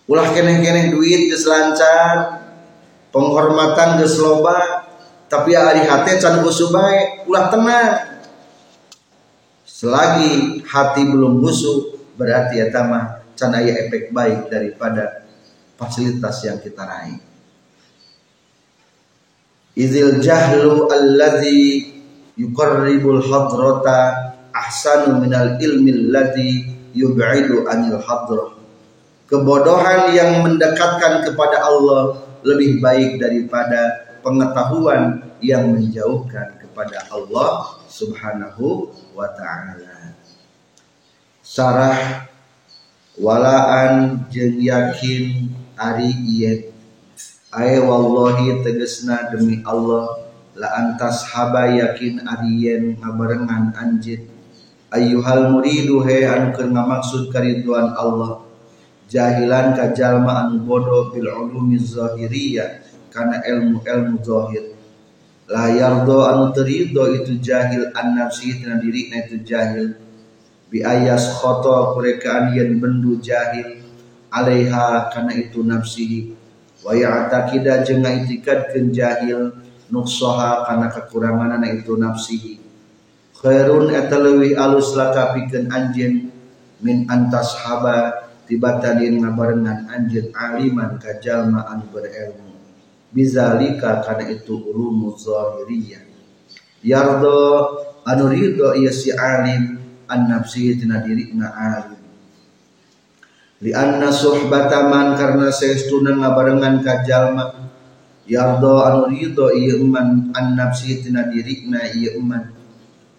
Ulah 0.07 0.31
keneh-keneh 0.31 0.87
duit 0.87 1.35
geus 1.35 1.49
lancar, 1.51 2.47
penghormatan 3.11 3.99
geus 3.99 4.23
tapi 5.25 5.51
ari 5.57 5.83
hati 5.83 6.21
can 6.21 6.39
bae, 6.45 7.27
ulah 7.27 7.45
tenang. 7.51 8.14
Selagi 9.75 10.63
hati 10.63 11.03
belum 11.03 11.43
musuh, 11.43 11.99
berarti 12.15 12.63
ya 12.63 12.71
mah 12.87 13.27
can 13.35 13.51
aya 13.51 13.75
efek 13.83 14.15
baik 14.15 14.47
daripada 14.47 15.27
fasilitas 15.75 16.47
yang 16.47 16.63
kita 16.63 16.79
raih. 16.87 17.19
Izil 19.75 20.23
jahlu 20.23 20.87
alladzi 20.87 21.91
yuqarribul 22.39 23.19
hadrata 23.19 24.31
ahsanu 24.55 25.19
minal 25.19 25.59
ilmi 25.59 25.91
alladhi 25.91 26.71
yub'idu 26.95 27.67
anil 27.67 27.99
hadrah 27.99 28.55
kebodohan 29.27 30.15
yang 30.15 30.39
mendekatkan 30.39 31.27
kepada 31.27 31.67
Allah 31.67 32.23
lebih 32.47 32.79
baik 32.79 33.19
daripada 33.19 34.07
pengetahuan 34.23 35.27
yang 35.43 35.75
menjauhkan 35.75 36.55
kepada 36.61 37.03
Allah 37.11 37.83
Subhanahu 37.95 38.91
wa 39.15 39.31
taala. 39.39 40.19
Sarah 41.39 42.27
walaan 43.15 44.27
jeung 44.27 44.59
yakin 44.59 45.47
ari 45.79 46.11
ieu 46.27 46.75
ay 47.55 47.79
wallahi 47.79 48.59
tegesna 48.67 49.31
demi 49.31 49.63
Allah 49.63 50.27
la 50.59 50.75
antas 50.75 51.23
haba 51.31 51.71
yakin 51.71 52.19
arien 52.27 52.99
ngabarengan 52.99 53.71
anjit. 53.79 54.27
Ayyuhal 54.91 55.55
muridu 55.55 56.03
he 56.03 56.27
anu 56.27 56.51
keur 56.51 56.75
ngamaksud 56.75 57.31
kariduan 57.31 57.95
Allah. 57.95 58.43
Jahilan 59.07 59.71
ka 59.71 59.95
jalma 59.95 60.43
anu 60.43 60.67
bodoh 60.67 61.15
bil 61.15 61.31
ulumi 61.31 61.79
zahiriyah 61.79 62.83
kana 63.07 63.39
ilmu-ilmu 63.39 64.19
zahir 64.19 64.74
la 65.45 65.69
yardo 65.69 66.25
anu 66.25 66.49
terido 66.55 67.05
itu 67.13 67.37
jahil 67.37 67.93
an 67.93 68.17
nafsi 68.17 68.57
tina 68.57 68.81
diri 68.81 69.13
na 69.13 69.25
itu 69.25 69.41
jahil. 69.45 69.93
Bi 70.65 70.81
ayas 70.81 71.37
khoto 71.37 71.93
kurekaan 71.93 72.57
yen 72.57 72.81
bendu 72.81 73.21
jahil 73.21 73.85
alaiha 74.33 75.13
kana 75.13 75.31
itu 75.37 75.61
nafsi 75.61 76.33
wa 76.81 76.93
ya'taqida 76.93 77.85
jeung 77.85 78.05
ngaitikadkeun 78.05 78.93
jahil 78.93 79.53
nuksoha 79.89 80.65
karena 80.65 80.87
kekurangan 80.89 81.61
anak 81.61 81.85
itu 81.85 81.93
nafsihi. 81.93 82.55
Khairun 83.37 83.93
eta 83.93 84.17
leuwih 84.17 84.57
alus 84.57 84.97
laka 84.97 85.37
pikeun 85.37 85.69
anjeun 85.69 86.33
min 86.81 87.05
antas 87.05 87.53
haba 87.61 88.29
tibatalin 88.49 89.21
ngabarengan 89.21 89.85
anjeun 89.89 90.33
aliman 90.33 90.97
ka 90.97 91.21
jalma 91.21 91.65
anu 91.69 91.85
berilmu 91.93 92.44
bizalika 93.15 94.03
kana 94.03 94.27
itu 94.27 94.59
ulumu 94.59 95.15
zahiriyah. 95.15 96.03
Yardo 96.83 97.39
anu 98.03 98.27
ridho 98.27 98.75
ieu 98.75 98.91
si 98.91 99.15
alim 99.15 99.79
an 100.11 100.27
nafsihi 100.27 100.75
tina 100.75 100.99
dirina 100.99 101.47
alim. 101.55 102.03
Li 103.63 103.71
anna 103.71 104.11
suhbata 104.11 104.91
man 104.91 105.15
karna 105.15 105.47
saestuna 105.47 106.11
ngabarengan 106.19 106.83
ka 106.83 107.07
jalma 107.07 107.71
yardo 108.27 108.83
anu 108.83 109.07
ridho 109.07 109.47
iya 109.55 109.79
iman 109.79 110.35
an 110.35 110.59
nafsi 110.59 110.99
tina 110.99 111.31
dirikna 111.31 111.87
iya 111.95 112.19
iman 112.19 112.51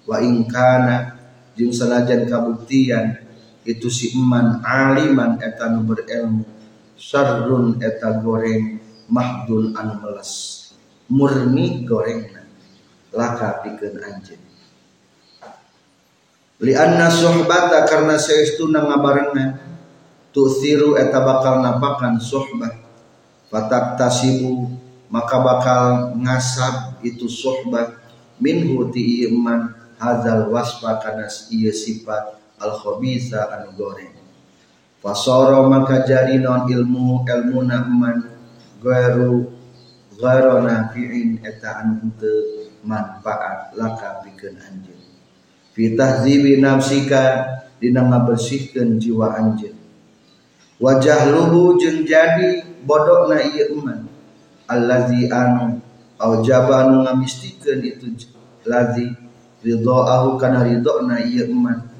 wa 0.04 0.16
ingkana 0.20 1.16
jeung 1.56 1.72
sanajan 1.72 2.28
kabuktian 2.28 3.24
itu 3.66 3.88
si 3.90 4.14
iman 4.14 4.60
aliman 4.62 5.40
eta 5.40 5.72
nu 5.72 5.88
berilmu. 5.88 6.44
Syarrun 6.96 7.82
eta 7.82 8.24
goreng 8.24 8.85
mahdul 9.10 9.74
anu 9.74 10.02
meles. 10.02 10.62
Murni 11.06 11.86
gorengna 11.86 12.42
laka 13.14 13.62
pikeun 13.62 13.96
anjeun. 14.02 14.42
Li 16.60 16.72
anna 16.72 17.12
suhbata 17.12 17.84
karna 17.84 18.16
saestuna 18.16 18.84
ngabarengan 18.88 19.60
tu'thiru 20.32 20.96
eta 20.96 21.20
bakal 21.20 21.60
napakan 21.60 22.16
suhbah 22.20 22.72
fatak 23.52 24.00
tasibu 24.00 24.72
maka 25.12 25.36
bakal 25.38 26.16
ngasab 26.18 26.98
itu 27.04 27.28
sohbah 27.28 28.00
minhu 28.42 28.88
ti 28.92 29.28
iman 29.28 29.72
hazal 29.96 30.52
wasfa 30.52 31.00
kana 31.00 31.28
ieu 31.52 31.72
sifat 31.72 32.36
al 32.60 32.72
khabisa 32.82 33.48
anu 33.52 33.76
goreng. 33.76 34.16
Fasoro 35.00 35.68
maka 35.70 36.02
jadi 36.02 36.40
non 36.40 36.66
ilmu 36.66 37.22
ilmu 37.22 37.58
iman 37.62 38.35
garu 38.86 39.50
garu 40.14 40.62
nafi'in 40.62 41.42
eta 41.42 41.82
anu 41.82 42.14
manfaat 42.86 43.74
laka 43.74 44.22
pikeun 44.22 44.54
anjeun 44.62 45.02
fi 45.74 45.98
tahzibi 45.98 46.62
nafsika 46.62 47.22
dina 47.82 48.06
ngabersihkeun 48.06 49.02
jiwa 49.02 49.34
anjeun 49.34 49.74
wajah 50.78 51.34
luhu 51.34 51.74
jeung 51.82 52.06
jadi 52.06 52.62
bodokna 52.86 53.42
ieu 53.42 53.74
iman 53.74 54.06
allazi 54.70 55.26
anu 55.26 55.82
au 56.22 56.46
jabanu 56.46 57.02
ngamistikeun 57.02 57.82
itu 57.82 58.06
lazi 58.62 59.10
ridhaahu 59.66 60.38
kana 60.38 60.62
ridona 60.62 61.26
ieu 61.26 61.50
iman 61.50 61.90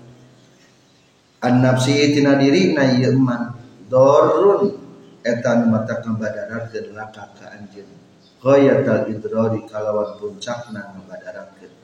an 1.43 1.55
nafsi 1.67 2.15
tina 2.15 2.39
diri 2.39 2.79
na 2.79 2.95
iman 2.95 3.59
dorun 3.91 4.86
etan 5.27 5.67
mata 5.67 5.99
ngabadaratkeun 5.99 6.95
laka 6.95 7.35
ka 7.35 7.47
anjeun 7.59 7.91
ghayatal 8.39 9.11
idrari 9.11 9.67
kalawan 9.67 10.15
puncakna 10.23 10.95
ngabadaratkeun 10.95 11.75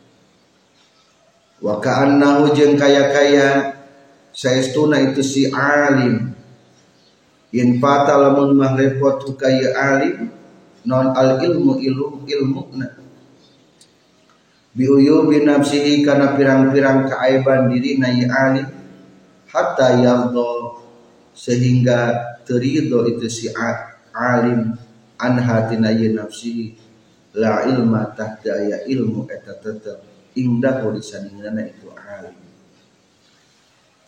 wa 1.62 1.82
ka'annahu 1.82 2.54
jeung 2.54 2.78
kaya-kaya 2.78 3.78
saestuna 4.32 4.98
itu 5.12 5.22
si 5.22 5.42
alim. 5.52 6.34
In 7.52 7.76
fata 7.84 8.16
lamun 8.16 8.56
mah 8.56 8.72
repot 8.80 9.28
kaya 9.36 9.76
alim 9.76 10.32
non 10.88 11.12
al 11.12 11.36
ilmu 11.36 11.78
ilmu 11.84 12.24
ilmu 12.24 12.62
na 12.80 12.88
biuyu 14.72 15.28
binafsihi 15.28 16.00
karena 16.00 16.32
pirang-pirang 16.32 17.12
keaiban 17.12 17.68
diri 17.68 18.00
na 18.00 18.08
alim 18.48 18.72
hatta 19.52 20.00
yaldo 20.00 20.80
sehingga 21.36 22.31
terido 22.44 23.06
itu 23.08 23.26
si 23.26 23.46
alim 24.12 24.76
an 25.16 25.34
hatina 25.38 25.90
nafsihi 25.90 26.76
la 27.38 27.64
ilma 27.64 28.12
tahta 28.12 28.60
aya 28.60 28.84
ilmu 28.84 29.24
eta 29.30 29.56
tetep 29.56 30.04
indahu 30.36 30.92
disandinganna 30.96 31.68
itu 31.68 31.88
alim. 31.96 32.36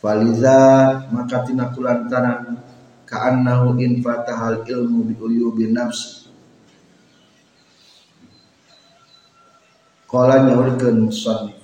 Faliza 0.01 0.61
maka 1.09 1.49
tina 1.49 1.73
kulantaran 1.73 2.61
ka'annahu 3.09 3.81
in 3.81 4.05
fatahal 4.05 4.61
ilmu 4.68 5.09
bi 5.09 5.14
uyubi 5.16 5.73
nafsi. 5.73 6.29
Kala 10.05 10.47
nyaurkeun 10.47 11.11
musannif 11.11 11.59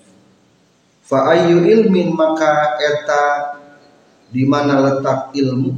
Fa 1.10 1.34
ayu 1.34 1.66
ilmin 1.66 2.14
maka 2.14 2.78
eta 2.78 3.24
di 4.30 4.46
mana 4.46 4.78
letak 4.78 5.34
ilmu 5.34 5.74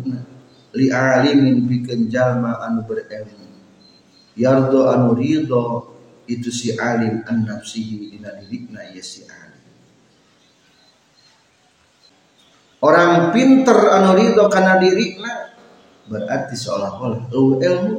li 0.72 0.88
alimin 0.88 1.68
pikeun 1.68 2.08
jalma 2.08 2.60
anu 2.64 2.84
berilmu 2.88 3.52
yardo 4.36 4.88
anu 4.88 5.12
ridho 5.12 5.92
itu 6.24 6.48
si 6.48 6.72
alim 6.78 7.20
an 7.28 7.44
nafsihi 7.44 8.16
dina 8.16 8.32
dirikna 8.40 8.88
ieu 8.94 9.04
si 9.04 9.26
alim. 9.26 9.60
Orang 12.82 13.30
pinter 13.30 13.78
anu 13.92 14.16
ridho 14.16 14.44
kana 14.48 14.80
dirikna 14.80 15.52
berarti 16.08 16.54
seolah-olah 16.56 17.30
eueuh 17.30 17.58
ilmu. 17.60 17.96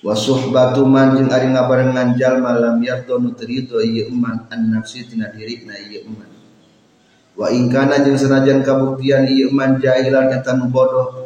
Wa 0.00 0.16
suhbatu 0.16 0.88
man 0.88 1.12
jeung 1.12 1.28
ari 1.28 1.52
ngabarengan 1.52 2.16
jalma 2.16 2.56
lam 2.56 2.80
yardo 2.80 3.20
nu 3.20 3.36
terido 3.36 3.84
ieu 3.84 4.08
iman 4.08 4.48
an 4.48 4.72
nafsi 4.72 5.04
tina 5.04 5.28
dirina 5.28 5.76
ieu 5.76 6.08
iman 6.08 6.39
wa 7.40 7.48
in 7.48 7.72
kana 7.72 8.04
jeung 8.04 8.20
sanajan 8.20 8.60
kabuktian 8.60 9.24
ieu 9.24 9.48
iman 9.48 9.80
jahilan 9.80 10.28
eta 10.28 10.60
nu 10.60 10.68
bodoh 10.68 11.24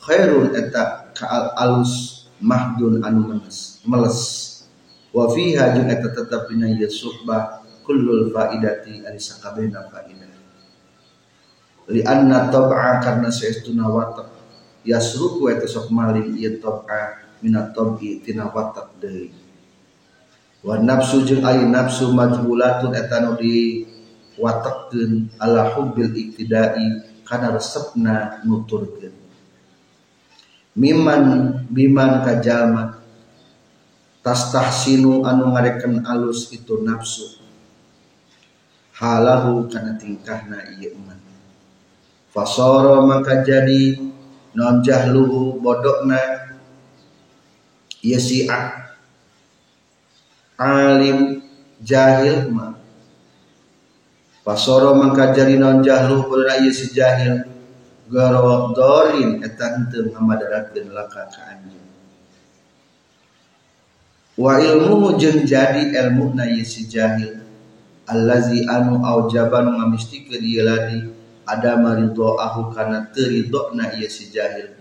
khairun 0.00 0.56
eta 0.56 1.12
ka 1.12 1.52
alus 1.60 2.24
mahdun 2.40 3.04
anu 3.04 3.28
menes 3.28 3.84
meles. 3.84 4.48
Wa 5.12 5.28
fiha 5.28 5.76
jeung 5.76 5.92
eta 5.92 6.08
tetep 6.16 6.48
dina 6.48 6.64
ieu 6.64 6.88
suhbah 6.88 7.60
kullul 7.84 8.32
faidati 8.32 9.04
ari 9.04 9.20
sakabehna 9.20 9.84
faidah 9.92 10.30
li 11.90 12.06
anna 12.06 12.46
tab'a 12.48 13.02
karna 13.02 13.28
saestuna 13.34 13.90
watak 13.90 14.30
yasruku 14.86 15.50
eta 15.50 15.66
sok 15.66 15.90
maling 15.90 16.38
ieu 16.38 16.62
tab'a 16.62 17.18
minat 17.42 17.74
tabi 17.74 18.22
tina 18.22 18.46
watak 18.48 18.96
deui. 19.02 19.34
Wa 20.62 20.78
nafsu 20.78 21.26
jeung 21.26 21.42
ari 21.42 21.66
nafsu 21.66 22.14
majbulatun 22.14 22.94
eta 22.94 23.26
nu 23.26 23.34
di 23.34 23.89
watakkeun 24.40 25.28
ala 25.36 25.70
hubbil 25.76 26.10
iktidai 26.16 27.04
kana 27.28 27.52
resepna 27.52 28.40
nuturkeun 28.48 29.14
miman 30.74 31.24
biman 31.68 32.24
kajalma 32.24 33.00
tastahsinu 34.24 35.24
anu 35.24 35.52
ngareken 35.56 36.04
alus 36.04 36.52
itu 36.52 36.80
nafsu. 36.84 37.40
Halahu 39.00 39.64
kana 39.72 39.96
tingkahna 39.96 40.76
ieu 40.76 40.92
iman. 40.92 41.16
Fasoro 42.30 43.00
maka 43.08 43.40
jadi 43.42 43.96
non 44.52 44.84
jahluhu 44.84 45.58
bodokna 45.58 46.20
ya 48.04 48.20
si 48.20 48.44
alim 50.60 51.42
jahil 51.80 52.52
ma 52.52 52.76
fasoro 54.40 54.96
maka 54.96 55.32
jadi 55.36 55.60
non 55.60 55.84
jahluhu 55.84 56.28
bodokna 56.28 56.60
ya 56.60 56.72
si 56.72 56.92
jahil. 56.92 57.46
Garo 58.10 58.74
dorin 58.74 59.38
eta 59.38 59.78
henteu 59.78 60.10
ngamadarakeun 60.10 60.90
laka 60.90 61.30
ka 61.30 61.54
wa 64.40 64.56
ilmuhu 64.56 65.20
jeung 65.20 65.46
jadi 65.46 65.94
ilmu 65.94 66.34
na 66.34 66.50
ya 66.50 66.66
si 66.66 66.90
jahil. 66.90 67.38
Allazi 68.10 68.66
anu 68.66 68.98
aujaban 69.06 69.78
ngamistikeun 69.78 70.42
ieu 70.42 70.66
ladi 70.66 71.06
ada 71.46 71.78
marido 71.78 72.34
ahu 72.34 72.74
kana 72.74 73.06
terido 73.14 73.70
na 73.78 73.94
iya 73.94 74.10
si 74.10 74.26
jahil. 74.34 74.74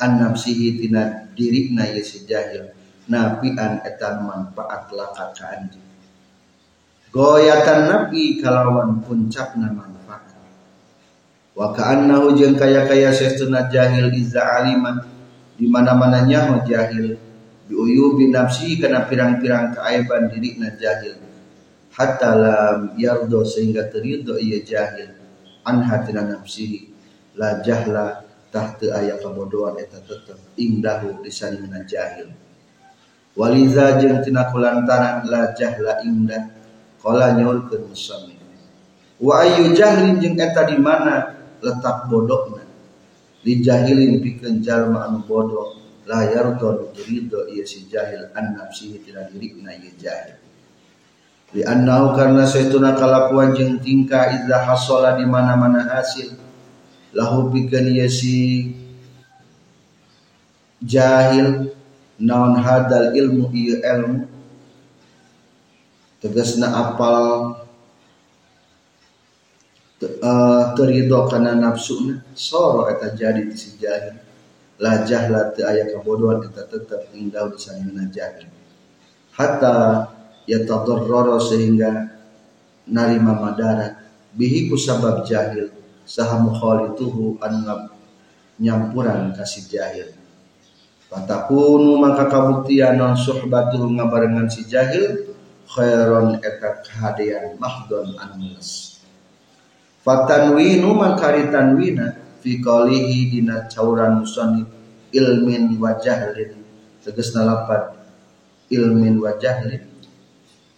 An 0.00 0.16
nafsihi 0.16 0.80
tina 0.80 1.28
diri 1.36 1.68
na 1.76 1.84
iya 1.84 2.00
si 2.00 2.24
jahil. 2.24 2.72
Nafian 3.04 3.84
etan 3.84 4.24
manfaat 4.24 4.88
laka 4.96 5.36
ka 5.36 5.60
goyatan 7.10 7.90
nabi 7.90 8.38
kalawan 8.38 9.02
puncak 9.02 9.58
na 9.58 9.74
manfaat. 9.74 10.30
Wa 11.58 11.74
ka'annahu 11.74 12.38
jeung 12.38 12.54
kaya-kaya 12.54 13.10
sestuna 13.10 13.66
jahil 13.66 14.14
iza 14.14 14.40
aliman 14.40 15.02
di 15.58 15.66
mana-mana 15.66 16.22
nyaho 16.24 16.62
jahil 16.64 17.18
biuyubi 17.66 18.30
nafsi 18.30 18.78
kana 18.78 19.10
pirang-pirang 19.10 19.74
keaiban 19.74 20.30
diri 20.30 20.56
na 20.62 20.70
jahil. 20.78 21.18
Hatta 21.90 22.38
lam 22.38 22.94
yardo 22.94 23.42
sehingga 23.42 23.90
terido 23.90 24.38
iya 24.38 24.62
jahil 24.62 25.10
an 25.66 25.82
hatina 25.82 26.22
nafsihi 26.22 26.86
la 27.34 27.58
jahla 27.60 28.22
tahta 28.54 28.94
ayat 28.94 29.18
kebodohan 29.18 29.74
eta 29.82 29.98
tetep 29.98 30.38
indahu 30.54 31.18
disanina 31.26 31.82
jahil. 31.82 32.30
Waliza 33.34 33.98
jeung 33.98 34.22
tina 34.22 34.46
kulantaran 34.54 35.26
la 35.26 35.50
jahla 35.58 35.98
indah 36.06 36.59
qala 37.00 37.34
nyaulkeun 37.34 37.88
musannif 37.88 38.40
wa 39.20 39.44
ayu 39.44 39.72
jahlin 39.76 40.20
jeung 40.20 40.36
eta 40.36 40.64
di 40.68 40.76
mana? 40.80 41.36
Letak 41.60 42.08
bodohna 42.08 42.64
li 43.44 43.60
jahilin 43.60 44.20
pikeun 44.24 44.64
jalma 44.64 45.08
anu 45.08 45.20
bodoh. 45.28 45.76
La 46.08 46.24
yardo 46.26 46.90
ridho 46.96 47.46
ieu 47.52 47.62
si 47.62 47.86
jahil 47.86 48.32
an 48.34 48.56
nafsihi 48.56 49.04
tina 49.04 49.28
dirina 49.28 49.76
ieu 49.76 49.92
jahil. 50.00 50.40
Li 51.52 51.62
annahu 51.62 52.16
karena 52.16 52.48
saituna 52.48 52.96
kalakuan 52.96 53.52
jeung 53.52 53.78
tingkah 53.78 54.40
idza 54.40 54.64
hasala 54.64 55.20
di 55.20 55.28
mana-mana 55.28 55.86
hasil 55.86 56.34
lahu 57.12 57.52
pikeun 57.52 57.92
ieu 57.92 58.08
si 58.08 58.72
jahil 60.80 61.70
naon 62.16 62.56
hadal 62.56 63.12
ilmu 63.12 63.52
ieu 63.52 63.78
ilmu 63.84 64.24
tegasna 66.20 66.68
apal. 66.70 67.56
Uh, 70.00 70.72
kana 71.28 71.52
nafsuna 71.52 72.24
soro 72.32 72.88
eta 72.88 73.12
jadi 73.12 73.44
si 73.52 73.76
jahil 73.76 74.16
la 74.80 75.04
jahla 75.04 75.52
teu 75.52 75.68
aya 75.68 75.92
kabodohan 75.92 76.40
eta 76.40 76.64
tetep 76.72 77.12
indah 77.12 77.52
disanina 77.52 78.08
jahil 78.08 78.48
hatta 79.36 80.08
sehingga 81.40 82.10
narima 82.90 83.38
madarat. 83.38 84.02
Bihi 84.34 84.70
kusabab 84.70 85.26
jahil. 85.26 85.70
Saha 86.06 86.42
mukhalituhu 86.42 87.38
an 87.38 87.66
nyampuran 88.58 89.30
kasih 89.34 89.66
jahil. 89.70 90.10
Fatakunu 91.10 91.98
maka 91.98 92.30
kabuktian 92.30 92.98
non 92.98 93.18
suhbatuhu 93.18 93.98
ngabarengan 93.98 94.46
si 94.46 94.66
jahil 94.66 95.29
khairon 95.70 96.42
eta 96.42 96.82
kehadian 96.82 97.54
mahdon 97.56 98.18
anus 98.18 99.00
Fatanwinu 100.00 100.96
makari 100.96 101.52
tanwina 101.52 102.16
fi 102.40 102.58
qalihi 102.58 103.30
dina 103.30 103.68
cauran 103.68 104.24
musannif 104.24 104.66
ilmin 105.12 105.76
wa 105.76 105.94
jahlin 106.00 106.56
tegasna 107.04 107.44
lapat 107.44 108.00
ilmin 108.72 109.20
wa 109.20 109.36
jahlin 109.36 109.84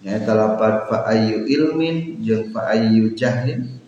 ya 0.03 0.19
talapat 0.27 0.91
fa 0.91 1.07
ayu 1.15 1.47
ilmin 1.47 2.19
jeung 2.19 2.51
fa 2.51 2.75
ayu 2.75 3.15
jahlin 3.15 3.79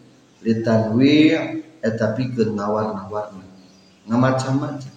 litanwi 0.44 1.34
eta 1.82 2.14
pikeun 2.14 2.54
ngawarna-warna 2.56 3.44
ngamacam-macam. 4.08 4.94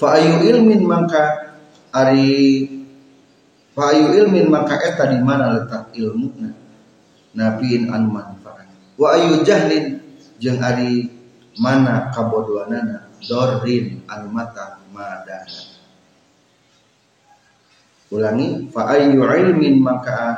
Fa 0.00 0.16
ayu 0.16 0.44
ilmin 0.48 0.80
maka 0.84 1.56
ari 1.92 2.79
fa 3.80 3.96
ayu 3.96 4.12
ilmin 4.12 4.52
maka 4.52 4.76
eta 4.76 5.08
di 5.08 5.24
mana 5.24 5.56
letak 5.56 5.96
ilmu? 5.96 6.36
Nabiin 7.32 7.88
anu 7.88 8.12
manfaat. 8.12 8.68
Wa 9.00 9.16
ayu 9.16 9.40
jahlin 9.40 10.04
jeung 10.36 10.60
ari 10.60 11.08
mana 11.56 12.12
kabodohanana 12.12 13.08
dorrin 13.24 14.04
anu 14.04 14.28
mata 14.28 14.84
madana. 14.92 15.80
Ulangi 18.12 18.68
fa 18.68 18.92
ayu 18.92 19.16
ilmin 19.16 19.80
maka 19.80 20.36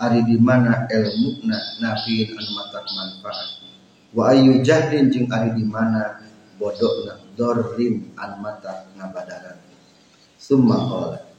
ari 0.00 0.24
di 0.24 0.40
mana 0.40 0.88
ilmu? 0.88 1.44
Nabiin 1.84 2.28
anu 2.32 2.50
mata 2.56 2.80
manfaat. 2.80 3.60
Wa 4.16 4.32
ayu 4.32 4.64
jahlin 4.64 5.12
jeung 5.12 5.28
ari 5.28 5.52
di 5.52 5.68
mana 5.68 6.16
bodokna 6.56 7.20
dorrin 7.36 8.08
an 8.16 8.40
mata 8.40 8.88
ngabadaran 8.96 9.60
summa 10.40 10.76
qala 10.88 11.29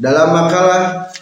dalam 0.00 0.32
makalah 0.32 1.12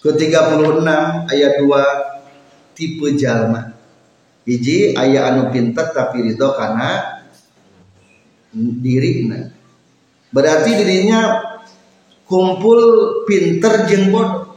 ke-36 0.00 0.88
ayat 1.28 1.52
2 1.60 2.72
tipe 2.72 3.06
jalma. 3.20 3.76
Hiji 4.48 4.96
ayat 4.96 5.36
anu 5.36 5.52
pinter 5.52 5.92
tapi 5.92 6.24
ridho 6.24 6.56
karena 6.56 7.20
dirina 8.56 9.52
berarti 10.32 10.74
dirinya 10.80 11.20
kumpul 12.24 12.80
pinter 13.28 13.84
jeng 13.84 14.08
bodoh. 14.08 14.48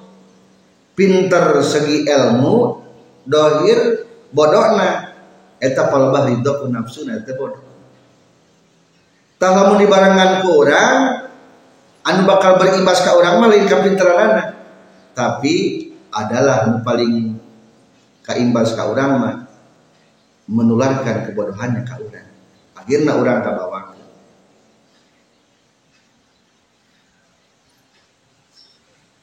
Pinter 0.94 1.60
segi 1.66 2.08
ilmu 2.08 2.80
dohir 3.28 4.08
bodohna. 4.32 5.12
Eta 5.60 5.92
palebah 5.92 6.32
ridho 6.32 6.64
ku 6.64 6.72
nafsu 6.72 7.04
eta 7.04 7.36
bodoh. 7.36 7.68
Tah 9.36 9.52
lamun 9.52 9.84
dibarengan 9.84 10.48
ku 10.48 10.64
urang 10.64 11.28
anu 12.04 12.28
bakal 12.28 12.60
berimbas 12.60 13.00
urang 13.16 13.40
mah 13.40 13.48
lain 13.48 13.66
kapinteranana 13.68 14.60
tapi 15.16 15.88
adalah 16.12 16.68
nu 16.70 16.84
paling 16.84 17.40
kaimbas 18.24 18.76
ka 18.76 18.88
urang 18.88 19.24
mah 19.24 19.36
menularkan 20.52 21.32
kebodohannya 21.32 21.88
ka 21.88 21.96
urang 22.00 22.28
akhirna 22.76 23.16
urang 23.16 23.40
kabawa 23.40 23.96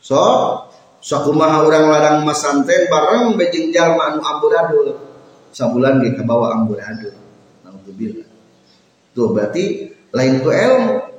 so 0.01 0.21
sakumaha 1.01 1.65
orang 1.65 1.87
larang 1.89 2.19
masanten 2.29 2.89
bareng 2.93 3.35
bejeng 3.41 3.73
jalma 3.73 4.15
anu 4.15 4.21
amburadul. 4.21 4.89
Sabulan 5.51 5.99
ge 6.05 6.15
kabawa 6.15 6.55
amburadul. 6.61 7.17
Naudzubillah 7.65 8.29
tuh 9.11 9.35
berarti 9.35 9.91
lain 10.15 10.39
ku 10.43 10.51
ilmu 10.55 11.10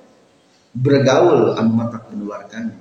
bergaul 0.72 1.56
anu 1.60 1.72
mata 1.76 2.00
menularkan 2.12 2.72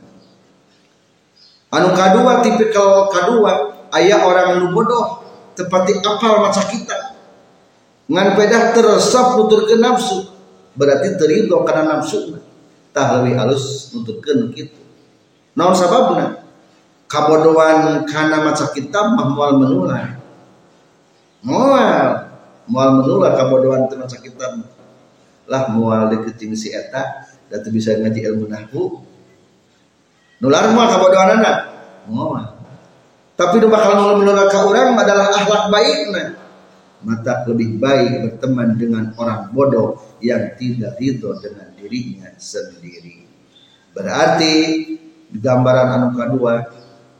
anu 1.75 1.89
kadua 1.95 2.43
tipikal 2.43 3.11
kadua 3.11 3.81
ayah 3.95 4.23
orang 4.23 4.49
anu 4.59 4.67
bodoh 4.75 5.21
tepati 5.61 6.01
apal 6.01 6.41
maca 6.41 6.63
kita. 6.65 6.99
Ngan 8.11 8.35
pedah 8.35 8.75
teresap 8.75 9.39
ke 9.47 9.77
nafsu 9.79 10.27
berarti 10.75 11.15
terido 11.15 11.63
karena 11.63 11.99
nafsu 11.99 12.39
tah 12.91 13.21
lebih 13.21 13.39
halus 13.39 13.95
nuturkeun 13.95 14.51
kitu. 14.51 14.81
Naon 15.55 15.75
sababna? 15.75 16.43
Kabodohan 17.11 18.07
karena 18.07 18.47
maca 18.47 18.71
kitab 18.71 19.19
mah 19.19 19.35
mual 19.35 19.59
menular. 19.63 20.19
Mual. 21.43 22.31
Mual 22.71 23.03
menular 23.03 23.35
kabodohan 23.35 23.87
teu 23.91 23.99
maca 23.99 24.19
kitab 24.19 24.63
lah 25.51 25.67
mual 25.75 26.07
deketing 26.07 26.55
si 26.55 26.71
eta 26.71 27.30
dan 27.51 27.67
bisa 27.75 27.99
ngaji 27.99 28.21
ilmu 28.31 28.47
nahwu. 28.47 29.03
Nular 30.41 30.73
mual 30.73 30.89
kabodohan 30.89 31.37
anak 31.37 31.57
mual 32.09 32.61
tapi 33.41 33.57
nu 33.57 33.73
bakal 33.73 33.97
nular 33.97 34.17
menular 34.21 34.47
ka 34.53 34.69
urang 34.69 34.93
adalah 35.01 35.33
akhlak 35.33 35.73
baikna 35.73 36.37
mata 37.01 37.49
lebih 37.49 37.81
baik 37.81 38.37
berteman 38.37 38.77
dengan 38.77 39.17
orang 39.17 39.49
bodoh 39.57 39.97
yang 40.21 40.53
tidak 40.61 41.01
ridho 41.01 41.33
dengan 41.41 41.73
dirinya 41.73 42.29
sendiri. 42.37 43.25
Berarti 43.97 44.55
gambaran 45.33 45.89
anu 45.89 46.09
kedua 46.13 46.69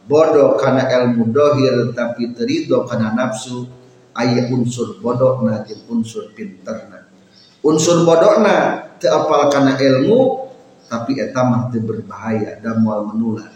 bodoh 0.05 0.61
karena 0.61 0.85
ilmu 1.01 1.33
dohir 1.33 1.97
tapi 1.97 2.37
terido 2.37 2.85
karena 2.85 3.17
nafsu 3.17 3.65
ayat 4.13 4.53
unsur 4.53 5.01
bodoh 5.01 5.41
jeung 5.65 5.89
unsur 5.89 6.37
pinterna. 6.37 7.09
Unsur 7.65 8.05
bodohna 8.05 8.90
teu 9.01 9.11
apal 9.11 9.49
karena 9.49 9.75
ilmu 9.81 10.47
tapi 10.87 11.17
eta 11.19 11.43
mah 11.43 11.73
berbahaya 11.73 12.61
dan 12.61 12.85
moal 12.85 13.09
menular 13.11 13.51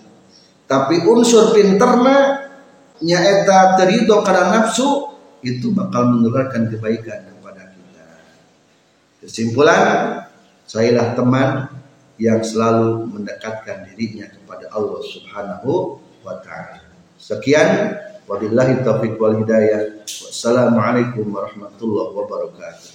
tapi 0.64 1.04
unsur 1.04 1.52
pinterna 1.52 2.48
nyaeta 3.04 3.76
terido 3.76 4.24
karena 4.24 4.64
nafsu 4.64 5.12
itu 5.44 5.70
bakal 5.76 6.08
menularkan 6.16 6.72
kebaikan 6.72 7.28
kepada 7.28 7.68
kita 7.70 8.06
kesimpulan 9.20 9.82
sayalah 10.64 11.12
teman 11.12 11.68
yang 12.18 12.40
selalu 12.46 13.10
mendekatkan 13.10 13.90
dirinya 13.90 14.30
kepada 14.30 14.70
Allah 14.70 15.02
Subhanahu 15.02 15.98
wa 16.22 16.38
taala. 16.40 16.82
Sekian 17.18 17.98
wabillahi 18.30 18.86
taufiq 18.86 19.18
wal 19.18 19.34
hidayah. 19.42 20.06
Wassalamualaikum 20.06 21.26
warahmatullahi 21.26 22.10
wabarakatuh. 22.14 22.93